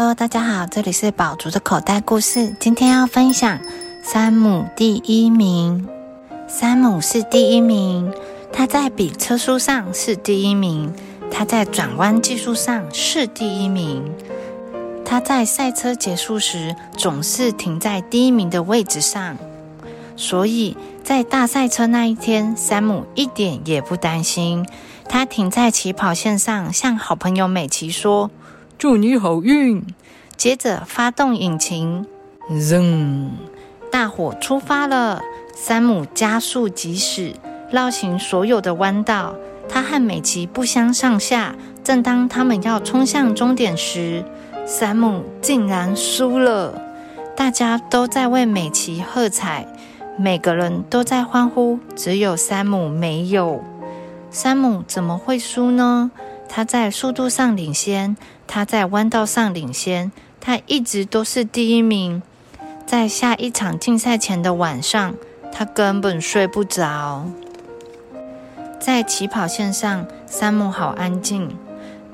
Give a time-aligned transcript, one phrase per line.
[0.00, 2.54] Hello，大家好，这里是宝竹的口袋故事。
[2.60, 3.58] 今天要分享
[4.00, 5.88] 山姆第一名。
[6.46, 8.12] 山姆是第一名，
[8.52, 10.94] 他在比车速上是第一名，
[11.32, 14.14] 他在转弯技术上是第一名，
[15.04, 19.36] 他在赛车结束时总是停在第一名的位置上。
[20.16, 24.64] 所以在大赛车那一天，山姆一点也不担心。
[25.08, 28.30] 他停在起跑线上，向好朋友美琪说。
[28.78, 29.84] 祝你好运！
[30.36, 32.06] 接着发动引擎，
[32.48, 33.32] 扔！
[33.90, 35.20] 大火出发了。
[35.56, 37.34] 山姆加速疾驶，
[37.72, 39.34] 绕行所有的弯道。
[39.68, 41.56] 他和美琪不相上下。
[41.82, 44.24] 正当他们要冲向终点时，
[44.64, 46.80] 山姆竟然输了。
[47.36, 49.66] 大家都在为美琪喝彩，
[50.16, 53.60] 每个人都在欢呼，只有山姆没有。
[54.30, 56.12] 山姆怎么会输呢？
[56.48, 58.16] 他在速度上领先。
[58.46, 60.10] 他在弯道上领先，
[60.40, 62.22] 他一直都是第一名。
[62.86, 65.14] 在下一场竞赛前的晚上，
[65.52, 67.26] 他根本睡不着。
[68.80, 71.54] 在起跑线上，山姆好安静，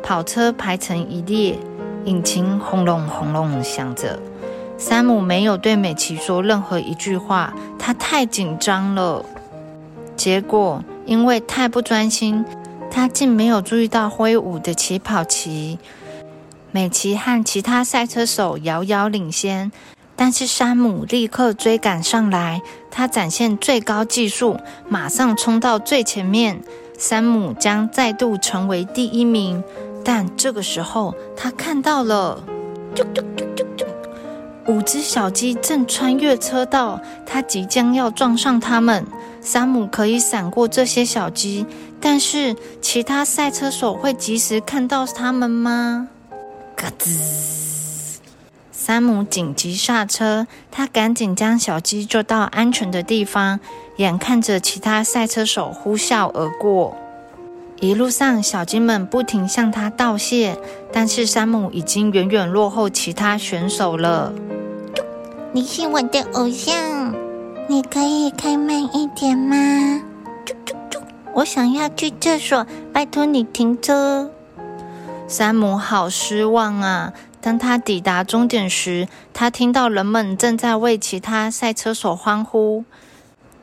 [0.03, 1.57] 跑车排成一列，
[2.05, 4.19] 引擎轰隆轰隆响着。
[4.77, 9.25] 山姆没有对美琪说任何一句话，他太紧张了。
[10.17, 12.45] 结果因为太不专心，
[12.95, 15.81] 他竟没有注意到挥舞的起跑旗。
[16.71, 19.73] 美琪和其他赛车手遥遥领先，
[20.15, 22.63] 但是山姆立刻追赶上来。
[22.93, 26.63] 他展现最高技术，马上冲到最前面。
[26.97, 29.65] 山姆将再度成为第一名。
[30.05, 32.45] 但这个时候，他看到了，
[34.69, 39.05] 五只小鸡正穿越车道，他即将要撞上它们。
[39.41, 41.67] 山姆可以闪过这些小鸡，
[42.07, 46.09] 但是其他赛车手会及时看到他们吗？
[46.77, 48.19] 嘎吱！
[48.71, 53.59] 山姆紧急刹车，他赶紧将小鸡救到安全的地方，
[53.97, 56.95] 眼看着其他赛车手呼啸而过。
[57.81, 60.59] 一路上，小鸡们不停向他道谢，
[60.93, 64.31] 但是山姆已经远远落后其他选手了。
[65.53, 67.15] 你是我的偶像，
[67.67, 69.57] 你可以开慢一点吗？
[71.35, 74.31] 我想要去厕所，拜托你停车。
[75.27, 77.13] 山姆好失望啊！
[77.41, 82.85] 当他抵达终点时，他听到人们正在为其他赛车手欢呼。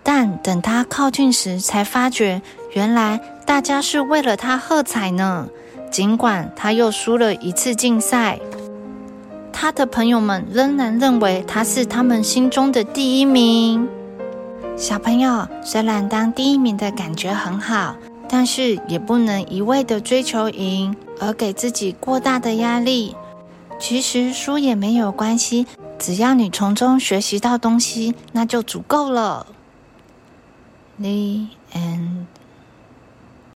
[0.03, 2.41] 但等他靠近时，才发觉
[2.73, 5.47] 原来大家是为了他喝彩呢。
[5.89, 8.39] 尽管他又输了一次竞赛，
[9.51, 13.87] 他的朋友们仍然认为他是他们心中的第一名。
[14.77, 17.95] 小朋友，虽然当第一名的感觉很好。
[18.33, 23.13] 但是也不能一味的追求赢，而给自己过大的压力。
[23.77, 25.67] 其实输也没有关系，
[25.99, 29.47] 只要你从中学习到东西，那就足够了。
[30.97, 32.27] The end.